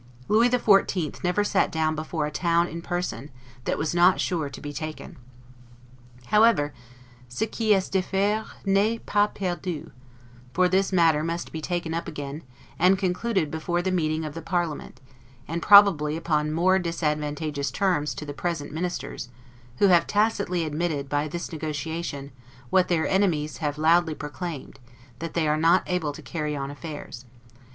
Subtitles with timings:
[0.27, 1.23] Louis XIV.
[1.23, 3.29] never sat down before a town in person,
[3.65, 5.15] that was not sure to be taken.
[6.25, 6.73] However,
[7.29, 9.91] 'ce qui est differe n'est pas perdu';
[10.53, 12.41] for this matter must be taken up again,
[12.79, 14.99] and concluded before the meeting of the parliament,
[15.47, 19.29] and probably upon more disadvantageous terms to the present Ministers,
[19.77, 22.31] who have tacitly admitted, by this negotiation,
[22.71, 24.79] what their enemies have loudly proclaimed,
[25.19, 27.25] that they are not able to carry on affairs.